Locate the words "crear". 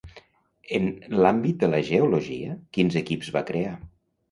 3.53-3.79